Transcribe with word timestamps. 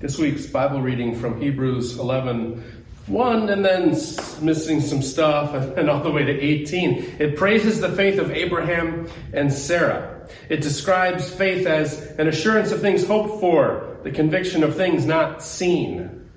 This 0.00 0.16
week's 0.16 0.46
Bible 0.46 0.80
reading 0.80 1.14
from 1.14 1.38
Hebrews 1.38 1.98
11 1.98 2.84
1 3.06 3.48
and 3.50 3.62
then 3.62 3.90
missing 4.40 4.80
some 4.80 5.02
stuff 5.02 5.52
and 5.76 5.90
all 5.90 6.02
the 6.02 6.10
way 6.10 6.24
to 6.24 6.32
18. 6.32 7.16
It 7.18 7.36
praises 7.36 7.82
the 7.82 7.90
faith 7.90 8.18
of 8.18 8.30
Abraham 8.30 9.10
and 9.34 9.52
Sarah. 9.52 10.26
It 10.48 10.62
describes 10.62 11.28
faith 11.28 11.66
as 11.66 12.00
an 12.12 12.28
assurance 12.28 12.72
of 12.72 12.80
things 12.80 13.06
hoped 13.06 13.40
for, 13.40 13.98
the 14.02 14.10
conviction 14.10 14.62
of 14.62 14.74
things 14.74 15.04
not 15.04 15.42
seen. 15.42 16.30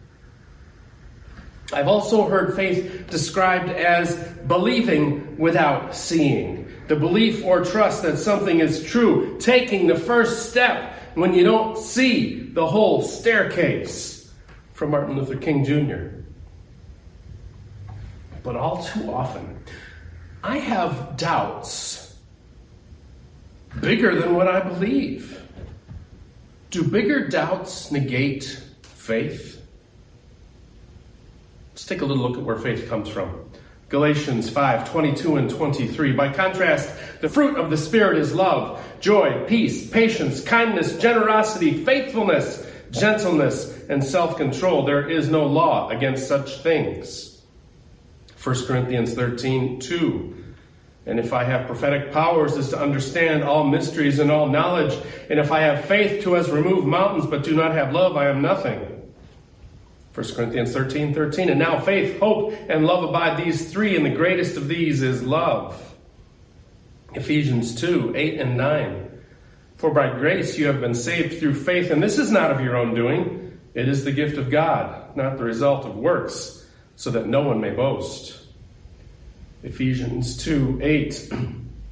I've 1.72 1.88
also 1.88 2.28
heard 2.28 2.58
faith 2.58 3.08
described 3.10 3.70
as 3.70 4.14
believing 4.46 5.38
without 5.38 5.96
seeing. 5.96 6.68
The 6.90 6.98
belief 6.98 7.46
or 7.46 7.64
trust 7.64 8.04
that 8.04 8.18
something 8.18 8.60
is 8.60 8.84
true, 8.84 9.38
taking 9.40 9.88
the 9.88 9.96
first 9.96 10.50
step 10.50 10.94
when 11.16 11.34
you 11.34 11.44
don't 11.44 11.78
see 11.78 12.40
the 12.40 12.66
whole 12.66 13.02
staircase 13.02 14.32
from 14.74 14.92
Martin 14.92 15.16
Luther 15.16 15.38
King 15.38 15.64
Jr. 15.64 16.08
But 18.44 18.56
all 18.56 18.84
too 18.84 19.12
often, 19.12 19.58
I 20.44 20.58
have 20.58 21.16
doubts 21.16 22.16
bigger 23.80 24.20
than 24.20 24.36
what 24.36 24.48
I 24.48 24.60
believe. 24.62 25.42
Do 26.70 26.84
bigger 26.84 27.28
doubts 27.28 27.92
negate 27.92 28.62
faith? 28.82 29.62
Let's 31.72 31.86
take 31.86 32.02
a 32.02 32.06
little 32.06 32.28
look 32.28 32.38
at 32.38 32.44
where 32.44 32.58
faith 32.58 32.90
comes 32.90 33.10
from. 33.10 33.50
Galatians 33.94 34.50
5 34.50 34.90
22 34.90 35.36
and 35.36 35.48
23. 35.52 36.14
By 36.14 36.34
contrast, 36.34 36.92
the 37.22 37.30
fruit 37.30 37.60
of 37.60 37.70
the 37.70 37.78
Spirit 37.78 38.18
is 38.18 38.34
love, 38.34 38.84
joy, 39.00 39.46
peace, 39.46 39.88
patience, 39.88 40.42
kindness, 40.42 40.98
generosity, 40.98 41.86
faithfulness, 41.86 42.66
gentleness, 42.90 43.88
and 43.90 44.04
self 44.04 44.36
control. 44.36 44.84
There 44.84 45.08
is 45.08 45.30
no 45.30 45.46
law 45.46 45.90
against 45.90 46.28
such 46.28 46.64
things. 46.64 47.40
1 48.44 48.66
Corinthians 48.66 49.14
13 49.14 49.80
2. 49.80 50.44
And 51.06 51.20
if 51.20 51.32
I 51.32 51.44
have 51.44 51.68
prophetic 51.68 52.12
powers 52.12 52.58
as 52.58 52.70
to 52.70 52.82
understand 52.82 53.44
all 53.44 53.64
mysteries 53.64 54.18
and 54.18 54.32
all 54.32 54.48
knowledge, 54.48 54.98
and 55.30 55.40
if 55.40 55.52
I 55.52 55.60
have 55.60 55.86
faith 55.86 56.24
to 56.24 56.36
as 56.36 56.50
remove 56.50 56.88
mountains 56.88 57.28
but 57.28 57.44
do 57.44 57.56
not 57.56 57.76
have 57.76 57.94
love, 57.94 58.18
I 58.18 58.30
am 58.30 58.42
nothing. 58.42 58.93
1 60.14 60.36
Corinthians 60.36 60.72
13, 60.74 61.14
13. 61.14 61.50
And 61.50 61.60
now 61.60 61.80
faith, 61.80 62.20
hope, 62.20 62.54
and 62.70 62.86
love 62.86 63.04
abide 63.04 63.44
these 63.44 63.72
three, 63.72 63.96
and 63.96 64.06
the 64.06 64.12
greatest 64.12 64.58
of 64.58 64.68
these 64.68 65.02
is 65.02 65.24
love. 65.24 65.80
Ephesians 67.16 67.76
2, 67.76 68.14
8 68.16 68.40
and 68.40 68.58
9. 68.58 69.22
For 69.78 69.92
by 69.92 70.10
grace 70.10 70.58
you 70.58 70.68
have 70.68 70.80
been 70.80 70.94
saved 70.94 71.40
through 71.40 71.56
faith, 71.56 71.92
and 71.92 72.02
this 72.02 72.20
is 72.20 72.32
not 72.32 72.52
of 72.52 72.62
your 72.62 72.78
own 72.78 72.94
doing. 72.94 73.60
It 73.74 73.90
is 73.90 74.04
the 74.04 74.12
gift 74.12 74.38
of 74.38 74.52
God, 74.52 75.16
not 75.16 75.38
the 75.38 75.44
result 75.44 75.86
of 75.86 75.96
works, 75.96 76.66
so 76.96 77.10
that 77.12 77.28
no 77.28 77.42
one 77.42 77.60
may 77.60 77.72
boast. 77.72 78.40
Ephesians 79.64 80.38
2, 80.38 80.80
8. 80.82 81.34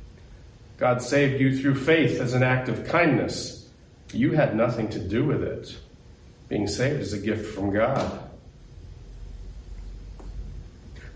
God 0.78 1.02
saved 1.02 1.42
you 1.42 1.58
through 1.58 1.76
faith 1.76 2.20
as 2.20 2.34
an 2.34 2.44
act 2.44 2.70
of 2.70 2.88
kindness. 2.88 3.68
You 4.14 4.32
had 4.32 4.56
nothing 4.56 4.90
to 4.90 5.00
do 5.00 5.26
with 5.26 5.44
it. 5.44 5.76
Being 6.52 6.68
saved 6.68 7.00
is 7.00 7.14
a 7.14 7.18
gift 7.18 7.56
from 7.56 7.72
God. 7.72 8.30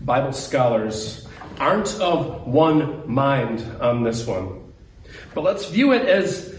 Bible 0.00 0.32
scholars 0.32 1.28
aren't 1.60 1.94
of 2.00 2.46
one 2.46 3.02
mind 3.12 3.60
on 3.78 4.02
this 4.02 4.26
one. 4.26 4.72
But 5.34 5.44
let's 5.44 5.68
view 5.68 5.92
it 5.92 6.06
as 6.06 6.56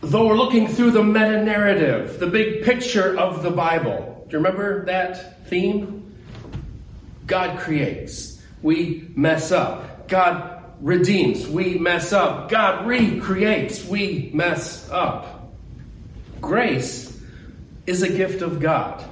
though 0.00 0.26
we're 0.26 0.36
looking 0.36 0.66
through 0.66 0.90
the 0.90 1.04
meta 1.04 1.44
narrative, 1.44 2.18
the 2.18 2.26
big 2.26 2.64
picture 2.64 3.16
of 3.16 3.44
the 3.44 3.52
Bible. 3.52 4.26
Do 4.28 4.32
you 4.32 4.42
remember 4.42 4.84
that 4.86 5.46
theme? 5.46 6.16
God 7.28 7.60
creates. 7.60 8.42
We 8.60 9.08
mess 9.14 9.52
up. 9.52 10.08
God 10.08 10.64
redeems. 10.80 11.46
We 11.46 11.78
mess 11.78 12.12
up. 12.12 12.48
God 12.48 12.88
recreates. 12.88 13.86
We 13.86 14.32
mess 14.34 14.90
up. 14.90 15.52
Grace 16.40 17.08
is 17.88 18.02
a 18.02 18.08
gift 18.08 18.42
of 18.42 18.60
God. 18.60 19.02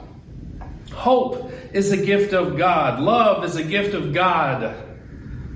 Hope 0.92 1.50
is 1.72 1.92
a 1.92 1.96
gift 1.96 2.34
of 2.34 2.58
God. 2.58 3.00
Love 3.00 3.42
is 3.42 3.56
a 3.56 3.64
gift 3.64 3.94
of 3.94 4.12
God. 4.12 4.76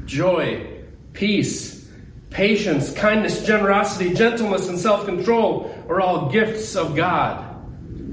Joy, 0.07 0.83
peace, 1.13 1.87
patience, 2.31 2.93
kindness, 2.95 3.45
generosity, 3.45 4.15
gentleness, 4.15 4.69
and 4.69 4.79
self 4.79 5.05
control 5.05 5.71
are 5.87 6.01
all 6.01 6.31
gifts 6.31 6.77
of 6.77 6.97
God. 6.97 7.45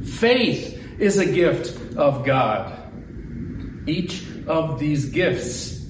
Faith 0.03 0.77
is 0.99 1.17
a 1.17 1.25
gift 1.25 1.95
of 1.95 2.25
God. 2.25 2.73
Each 3.87 4.25
of 4.45 4.77
these 4.77 5.05
gifts 5.05 5.85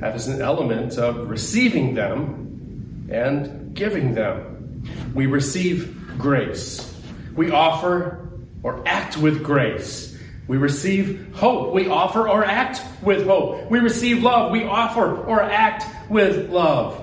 has 0.00 0.28
an 0.28 0.40
element 0.40 0.96
of 0.96 1.28
receiving 1.28 1.94
them 1.94 3.08
and 3.10 3.74
giving 3.74 4.14
them. 4.14 4.84
We 5.12 5.26
receive 5.26 6.18
grace. 6.18 6.94
We 7.34 7.50
offer 7.50 8.23
or 8.64 8.82
act 8.86 9.16
with 9.16 9.44
grace. 9.44 10.18
We 10.48 10.56
receive 10.56 11.34
hope. 11.34 11.72
We 11.72 11.86
offer 11.88 12.28
or 12.28 12.44
act 12.44 12.82
with 13.02 13.26
hope. 13.26 13.70
We 13.70 13.78
receive 13.78 14.22
love. 14.22 14.50
We 14.50 14.64
offer 14.64 15.16
or 15.24 15.40
act 15.40 15.84
with 16.10 16.50
love. 16.50 17.00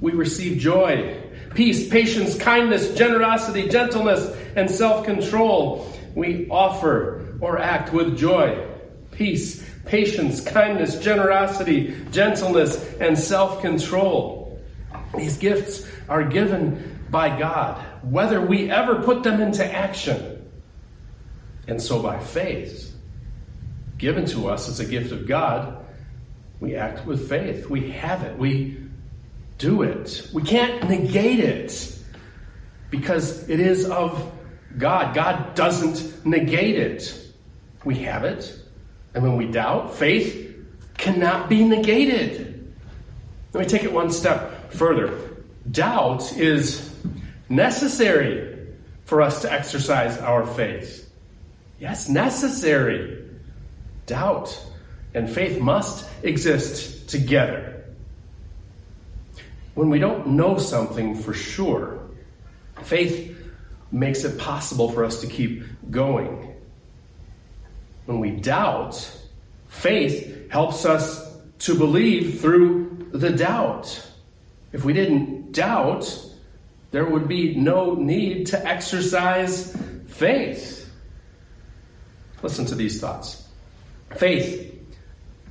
We 0.00 0.12
receive 0.12 0.58
joy, 0.60 1.20
peace, 1.54 1.88
patience, 1.88 2.38
kindness, 2.38 2.94
generosity, 2.94 3.68
gentleness, 3.68 4.30
and 4.54 4.70
self 4.70 5.04
control. 5.04 5.92
We 6.14 6.48
offer 6.48 7.36
or 7.40 7.58
act 7.58 7.92
with 7.92 8.16
joy, 8.16 8.66
peace, 9.10 9.64
patience, 9.84 10.40
kindness, 10.40 11.00
generosity, 11.00 11.96
gentleness, 12.12 12.94
and 13.00 13.18
self 13.18 13.60
control. 13.60 14.60
These 15.16 15.38
gifts 15.38 15.86
are 16.08 16.24
given 16.24 17.00
by 17.10 17.38
God, 17.38 17.84
whether 18.02 18.40
we 18.40 18.70
ever 18.70 19.02
put 19.02 19.22
them 19.22 19.40
into 19.40 19.64
action. 19.64 20.37
And 21.68 21.80
so 21.80 22.02
by 22.02 22.18
faith, 22.18 22.96
given 23.98 24.24
to 24.26 24.48
us 24.48 24.68
as 24.68 24.80
a 24.80 24.86
gift 24.86 25.12
of 25.12 25.28
God, 25.28 25.84
we 26.60 26.74
act 26.74 27.06
with 27.06 27.28
faith. 27.28 27.68
We 27.68 27.90
have 27.90 28.22
it. 28.22 28.36
We 28.36 28.78
do 29.58 29.82
it. 29.82 30.28
We 30.32 30.42
can't 30.42 30.88
negate 30.88 31.40
it 31.40 31.96
because 32.90 33.48
it 33.48 33.60
is 33.60 33.88
of 33.88 34.32
God. 34.78 35.14
God 35.14 35.54
doesn't 35.54 36.24
negate 36.26 36.76
it. 36.76 37.32
We 37.84 37.96
have 37.96 38.24
it. 38.24 38.58
And 39.14 39.22
when 39.22 39.36
we 39.36 39.46
doubt, 39.46 39.94
faith 39.94 40.56
cannot 40.96 41.48
be 41.48 41.64
negated. 41.64 42.74
Let 43.52 43.60
me 43.60 43.68
take 43.68 43.84
it 43.84 43.92
one 43.92 44.10
step 44.10 44.72
further. 44.72 45.18
Doubt 45.70 46.36
is 46.36 46.94
necessary 47.48 48.68
for 49.04 49.22
us 49.22 49.42
to 49.42 49.52
exercise 49.52 50.18
our 50.18 50.46
faith. 50.46 51.07
Yes, 51.80 52.08
necessary. 52.08 53.24
Doubt 54.06 54.64
and 55.14 55.28
faith 55.28 55.60
must 55.60 56.08
exist 56.22 57.08
together. 57.08 57.84
When 59.74 59.90
we 59.90 59.98
don't 59.98 60.28
know 60.28 60.58
something 60.58 61.14
for 61.14 61.32
sure, 61.32 62.00
faith 62.82 63.36
makes 63.92 64.24
it 64.24 64.38
possible 64.38 64.90
for 64.90 65.04
us 65.04 65.20
to 65.20 65.26
keep 65.26 65.62
going. 65.90 66.54
When 68.06 68.20
we 68.20 68.30
doubt, 68.30 68.94
faith 69.68 70.50
helps 70.50 70.84
us 70.84 71.26
to 71.60 71.74
believe 71.74 72.40
through 72.40 73.08
the 73.12 73.30
doubt. 73.30 74.04
If 74.72 74.84
we 74.84 74.92
didn't 74.92 75.52
doubt, 75.52 76.26
there 76.90 77.04
would 77.04 77.28
be 77.28 77.54
no 77.54 77.94
need 77.94 78.46
to 78.48 78.66
exercise 78.66 79.76
faith. 80.08 80.77
Listen 82.42 82.66
to 82.66 82.74
these 82.74 83.00
thoughts. 83.00 83.46
Faith, 84.16 84.74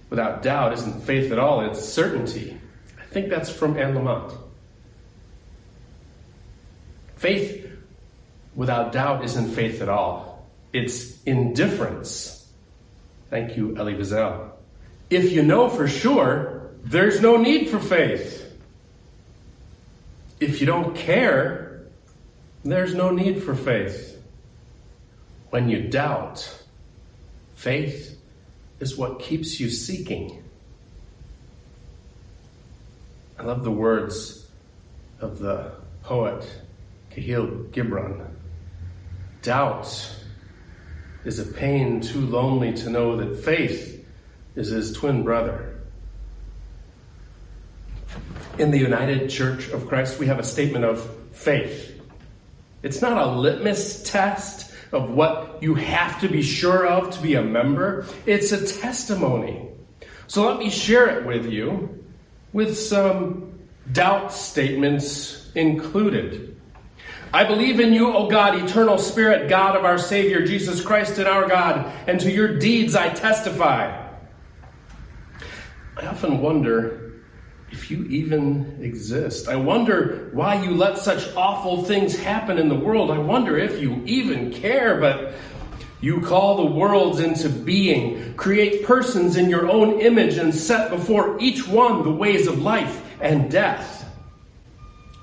without 0.10 0.42
doubt, 0.42 0.74
isn't 0.74 1.02
faith 1.04 1.32
at 1.32 1.40
all, 1.40 1.62
it's 1.62 1.84
certainty. 1.84 2.58
I 3.00 3.06
think 3.06 3.30
that's 3.30 3.50
from 3.50 3.78
Anne 3.78 3.94
Lamott. 3.94 4.38
Faith, 7.18 7.70
without 8.56 8.92
doubt, 8.92 9.24
isn't 9.26 9.52
faith 9.52 9.82
at 9.82 9.90
all, 9.90 10.48
it's 10.74 11.22
indifference. 11.24 12.48
Thank 13.30 13.58
you, 13.58 13.76
Elie 13.78 13.96
Wiesel. 13.96 14.52
If 15.10 15.32
you 15.32 15.44
know 15.44 15.70
for 15.70 15.88
sure, 15.88 16.72
there's 16.84 17.22
no 17.22 17.38
need 17.38 17.70
for 17.70 17.80
faith. 17.80 18.44
If 20.40 20.62
you 20.62 20.68
don't 20.68 20.96
care, 20.96 21.84
there's 22.64 22.94
no 22.94 23.12
need 23.12 23.44
for 23.44 23.56
faith. 23.56 24.22
When 25.50 25.70
you 25.70 25.88
doubt, 25.88 26.64
Faith 27.58 28.22
is 28.80 28.96
what 28.96 29.20
keeps 29.20 29.60
you 29.60 29.68
seeking. 29.68 30.44
I 33.40 33.44
love 33.44 33.64
the 33.64 33.72
words 33.72 34.48
of 35.20 35.40
the 35.40 35.72
poet 36.04 36.48
Kahlil 37.10 37.68
Gibran. 37.72 38.30
Doubt 39.42 40.16
is 41.26 41.40
a 41.40 41.46
pain 41.46 42.00
too 42.00 42.22
lonely 42.22 42.74
to 42.74 42.92
know 42.92 43.18
that 43.18 43.44
faith 43.44 44.06
is 44.56 44.68
his 44.68 44.94
twin 44.94 45.24
brother. 45.24 45.80
In 48.60 48.70
the 48.70 48.78
United 48.78 49.32
Church 49.32 49.70
of 49.70 49.88
Christ, 49.88 50.20
we 50.20 50.28
have 50.28 50.38
a 50.38 50.44
statement 50.44 50.86
of 50.86 51.04
faith. 51.32 52.00
It's 52.84 53.02
not 53.02 53.18
a 53.18 53.32
litmus 53.32 54.04
test 54.04 54.67
of 54.92 55.10
what 55.10 55.62
you 55.62 55.76
have 55.76 56.20
to 56.22 56.28
be 56.28 56.42
sure 56.42 56.86
of 56.86 57.12
to 57.16 57.22
be 57.22 57.36
a 57.36 57.42
member. 57.42 58.06
It's 58.26 58.52
a 58.52 58.66
testimony. 58.80 59.68
So 60.28 60.48
let 60.48 60.60
me 60.60 60.70
share 60.70 61.18
it 61.18 61.26
with 61.26 61.46
you 61.46 62.04
with 62.54 62.78
some 62.78 63.60
doubt 63.92 64.34
statements 64.34 65.52
included. 65.56 66.56
I 67.34 67.44
believe 67.44 67.80
in 67.80 67.94
you, 67.94 68.14
O 68.14 68.28
God, 68.30 68.56
eternal 68.56 68.98
Spirit, 68.98 69.50
God 69.50 69.76
of 69.76 69.84
our 69.84 69.98
Savior, 69.98 70.46
Jesus 70.46 70.82
Christ 70.82 71.18
and 71.18 71.28
our 71.28 71.48
God, 71.48 71.92
and 72.08 72.20
to 72.22 72.32
your 72.32 72.58
deeds 72.58 72.96
I 72.96 73.10
testify. 73.10 74.08
I 75.98 76.06
often 76.06 76.40
wonder 76.40 77.07
if 77.72 77.92
you 77.92 78.04
even 78.06 78.80
exist. 78.82 79.48
I 79.48 79.56
wonder 79.56 80.30
why 80.32 80.64
you 80.64 80.72
let 80.72 80.98
such 80.98 81.36
awful 81.36 81.84
things 81.84 82.18
happen 82.18 82.58
in 82.58 82.70
the 82.70 82.76
world. 82.76 83.12
I 83.12 83.18
wonder 83.18 83.58
if 83.58 83.82
you 83.82 84.02
even 84.06 84.52
care, 84.54 85.00
but 85.00 85.34
you 86.00 86.22
call 86.22 86.58
the 86.58 86.72
worlds 86.72 87.20
into 87.20 87.50
being, 87.50 88.36
create 88.36 88.86
persons 88.86 89.36
in 89.36 89.50
your 89.50 89.68
own 89.70 90.00
image, 90.00 90.38
and 90.38 90.54
set 90.54 90.90
before 90.90 91.38
each 91.40 91.68
one 91.68 92.04
the 92.04 92.12
ways 92.12 92.48
of 92.48 92.62
life 92.62 93.04
and 93.20 93.52
death. 93.52 94.06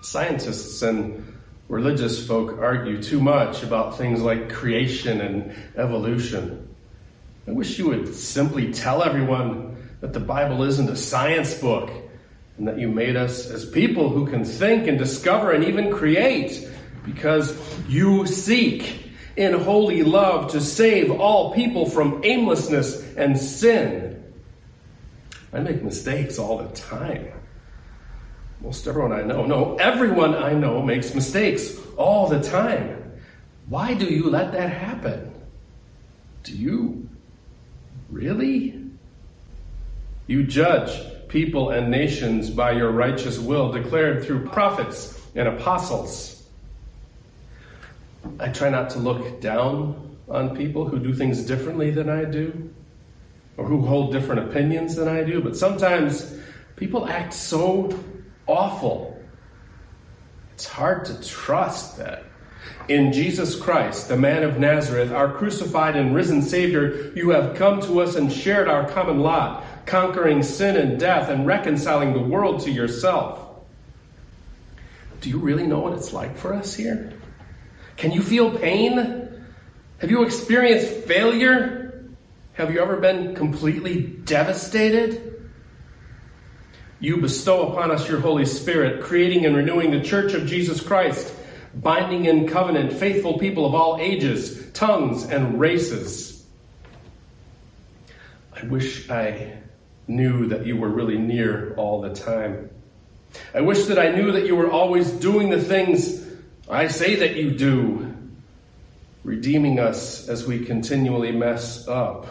Scientists 0.02 0.82
and 0.82 1.34
religious 1.68 2.26
folk 2.26 2.58
argue 2.58 3.02
too 3.02 3.20
much 3.20 3.62
about 3.62 3.96
things 3.96 4.20
like 4.20 4.52
creation 4.52 5.20
and 5.20 5.54
evolution. 5.76 6.68
I 7.46 7.52
wish 7.52 7.78
you 7.78 7.88
would 7.88 8.14
simply 8.14 8.72
tell 8.72 9.02
everyone 9.02 9.76
that 10.00 10.12
the 10.12 10.20
Bible 10.20 10.64
isn't 10.64 10.90
a 10.90 10.96
science 10.96 11.54
book 11.54 11.90
and 12.58 12.68
that 12.68 12.78
you 12.78 12.88
made 12.88 13.16
us 13.16 13.50
as 13.50 13.64
people 13.64 14.08
who 14.10 14.26
can 14.26 14.44
think 14.44 14.86
and 14.86 14.98
discover 14.98 15.52
and 15.52 15.64
even 15.64 15.92
create 15.92 16.68
because 17.04 17.56
you 17.88 18.26
seek 18.26 19.10
in 19.36 19.52
holy 19.52 20.02
love 20.02 20.52
to 20.52 20.60
save 20.60 21.10
all 21.10 21.52
people 21.52 21.88
from 21.88 22.20
aimlessness 22.24 23.02
and 23.16 23.36
sin. 23.36 24.22
I 25.52 25.60
make 25.60 25.82
mistakes 25.82 26.38
all 26.38 26.58
the 26.58 26.68
time. 26.74 27.28
Most 28.60 28.86
everyone 28.86 29.12
I 29.12 29.22
know, 29.22 29.44
no, 29.44 29.76
everyone 29.76 30.34
I 30.34 30.52
know 30.52 30.80
makes 30.82 31.14
mistakes 31.14 31.76
all 31.96 32.28
the 32.28 32.40
time. 32.40 33.12
Why 33.68 33.94
do 33.94 34.06
you 34.06 34.30
let 34.30 34.52
that 34.52 34.70
happen? 34.70 35.32
Do 36.44 36.56
you 36.56 37.08
really? 38.10 38.80
You 40.26 40.44
judge 40.44 41.13
people 41.34 41.70
and 41.70 41.90
nations 41.90 42.48
by 42.48 42.70
your 42.70 42.92
righteous 42.92 43.40
will 43.40 43.72
declared 43.72 44.24
through 44.24 44.46
prophets 44.46 45.20
and 45.34 45.48
apostles. 45.48 46.46
I 48.38 48.50
try 48.50 48.70
not 48.70 48.90
to 48.90 49.00
look 49.00 49.40
down 49.40 50.16
on 50.28 50.56
people 50.56 50.86
who 50.86 51.00
do 51.00 51.12
things 51.12 51.44
differently 51.44 51.90
than 51.90 52.08
I 52.08 52.24
do 52.24 52.72
or 53.56 53.66
who 53.66 53.80
hold 53.80 54.12
different 54.12 54.48
opinions 54.48 54.94
than 54.94 55.08
I 55.08 55.24
do, 55.24 55.42
but 55.42 55.56
sometimes 55.56 56.38
people 56.76 57.04
act 57.08 57.34
so 57.34 57.90
awful. 58.46 59.20
It's 60.52 60.68
hard 60.68 61.04
to 61.06 61.20
trust 61.20 61.96
that. 61.98 62.22
In 62.88 63.12
Jesus 63.12 63.56
Christ, 63.56 64.08
the 64.08 64.16
man 64.16 64.42
of 64.42 64.58
Nazareth, 64.58 65.10
our 65.10 65.32
crucified 65.32 65.96
and 65.96 66.14
risen 66.14 66.42
Savior, 66.42 67.12
you 67.16 67.30
have 67.30 67.56
come 67.56 67.80
to 67.82 68.00
us 68.00 68.14
and 68.14 68.30
shared 68.30 68.68
our 68.68 68.88
common 68.90 69.20
lot, 69.20 69.64
conquering 69.86 70.42
sin 70.42 70.76
and 70.76 71.00
death 71.00 71.30
and 71.30 71.46
reconciling 71.46 72.12
the 72.12 72.20
world 72.20 72.60
to 72.62 72.70
yourself. 72.70 73.40
Do 75.22 75.30
you 75.30 75.38
really 75.38 75.66
know 75.66 75.80
what 75.80 75.94
it's 75.94 76.12
like 76.12 76.36
for 76.36 76.52
us 76.52 76.74
here? 76.74 77.12
Can 77.96 78.12
you 78.12 78.22
feel 78.22 78.58
pain? 78.58 78.96
Have 79.98 80.10
you 80.10 80.22
experienced 80.22 81.06
failure? 81.06 82.04
Have 82.54 82.72
you 82.72 82.80
ever 82.80 82.98
been 82.98 83.34
completely 83.34 84.02
devastated? 84.02 85.48
You 87.00 87.18
bestow 87.18 87.68
upon 87.68 87.90
us 87.90 88.08
your 88.08 88.20
Holy 88.20 88.46
Spirit, 88.46 89.02
creating 89.02 89.44
and 89.46 89.56
renewing 89.56 89.90
the 89.90 90.00
church 90.00 90.34
of 90.34 90.46
Jesus 90.46 90.80
Christ, 90.80 91.33
binding 91.76 92.26
in 92.26 92.48
covenant 92.48 92.92
faithful 92.92 93.38
people 93.38 93.66
of 93.66 93.74
all 93.74 93.98
ages, 94.00 94.70
tongues, 94.72 95.24
and 95.24 95.58
races. 95.58 96.44
I 98.54 98.64
wish 98.66 99.10
I 99.10 99.58
knew 100.06 100.48
that 100.48 100.66
you 100.66 100.76
were 100.76 100.88
really 100.88 101.18
near 101.18 101.74
all 101.76 102.00
the 102.00 102.14
time. 102.14 102.70
I 103.54 103.62
wish 103.62 103.86
that 103.86 103.98
I 103.98 104.10
knew 104.10 104.32
that 104.32 104.46
you 104.46 104.54
were 104.54 104.70
always 104.70 105.10
doing 105.10 105.50
the 105.50 105.60
things 105.60 106.24
I 106.68 106.88
say 106.88 107.16
that 107.16 107.36
you 107.36 107.50
do, 107.50 108.14
redeeming 109.22 109.78
us 109.80 110.28
as 110.28 110.46
we 110.46 110.64
continually 110.64 111.32
mess 111.32 111.88
up. 111.88 112.26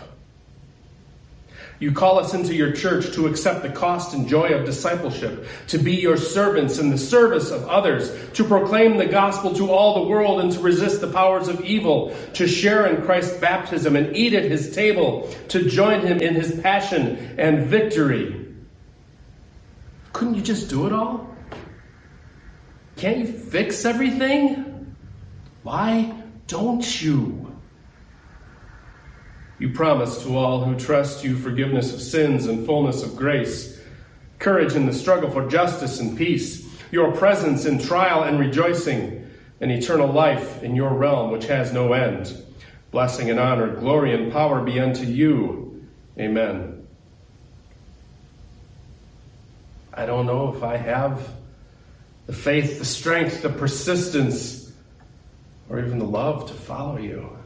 You 1.84 1.92
call 1.92 2.18
us 2.18 2.34
into 2.34 2.56
your 2.56 2.72
church 2.72 3.14
to 3.16 3.28
accept 3.28 3.62
the 3.62 3.68
cost 3.68 4.14
and 4.14 4.26
joy 4.26 4.54
of 4.54 4.66
discipleship, 4.66 5.46
to 5.68 5.78
be 5.78 5.96
your 5.96 6.16
servants 6.16 6.80
in 6.80 6.90
the 6.90 6.98
service 6.98 7.52
of 7.52 7.68
others, 7.68 8.10
to 8.36 8.46
proclaim 8.46 8.96
the 8.96 9.06
gospel 9.06 9.54
to 9.56 9.70
all 9.70 9.96
the 10.02 10.10
world 10.10 10.40
and 10.40 10.50
to 10.54 10.62
resist 10.62 11.02
the 11.02 11.12
powers 11.12 11.50
of 11.50 11.60
evil, 11.60 12.16
to 12.36 12.48
share 12.48 12.88
in 12.88 13.04
Christ's 13.04 13.38
baptism 13.40 13.98
and 13.98 14.16
eat 14.16 14.34
at 14.34 14.46
his 14.46 14.74
table, 14.74 15.30
to 15.50 15.68
join 15.68 16.00
him 16.08 16.22
in 16.22 16.36
his 16.36 16.58
passion 16.62 17.36
and 17.38 17.66
victory. 17.66 18.48
Couldn't 20.14 20.36
you 20.36 20.42
just 20.42 20.70
do 20.70 20.88
it 20.88 20.94
all? 20.94 21.36
Can't 22.96 23.18
you 23.18 23.28
fix 23.28 23.84
everything? 23.84 24.96
Why 25.64 26.14
don't 26.48 27.04
you? 27.04 27.43
You 29.60 29.70
promise 29.70 30.24
to 30.24 30.38
all 30.38 30.64
who 30.64 30.78
trust 30.78 31.24
you 31.24 31.36
forgiveness 31.36 31.94
of 31.94 32.02
sins 32.02 32.48
and 32.48 32.66
fullness 32.66 33.04
of 33.04 33.16
grace, 33.16 33.80
courage 34.40 34.74
in 34.74 34.86
the 34.86 34.94
struggle 34.94 35.30
for 35.30 35.48
justice 35.48 36.00
and 36.00 36.18
peace, 36.18 36.68
your 36.92 37.12
presence 37.14 37.66
in 37.66 37.80
trial 37.80 38.24
and 38.24 38.40
rejoicing, 38.40 39.28
and 39.62 39.72
eternal 39.72 40.12
life 40.12 40.62
in 40.64 40.76
your 40.76 40.94
realm 40.94 41.32
which 41.32 41.46
has 41.46 41.72
no 41.72 41.94
end. 41.94 42.36
Blessing 42.92 43.30
and 43.30 43.40
honor, 43.40 43.76
glory 43.76 44.14
and 44.14 44.32
power 44.32 44.62
be 44.62 44.80
unto 44.80 45.06
you. 45.06 45.86
Amen. 46.20 46.86
I 49.94 50.06
don't 50.06 50.26
know 50.26 50.54
if 50.54 50.64
I 50.64 50.78
have 50.78 51.28
the 52.26 52.34
faith, 52.34 52.80
the 52.80 52.86
strength, 52.86 53.42
the 53.42 53.50
persistence, 53.50 54.72
or 55.70 55.80
even 55.80 56.00
the 56.00 56.06
love 56.06 56.48
to 56.48 56.54
follow 56.54 56.98
you. 56.98 57.38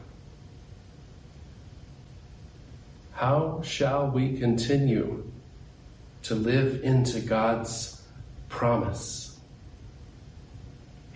How 3.18 3.62
shall 3.64 4.12
we 4.12 4.38
continue 4.38 5.28
to 6.22 6.36
live 6.36 6.84
into 6.84 7.18
God's 7.18 8.00
promise? 8.48 9.36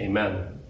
Amen. 0.01 0.62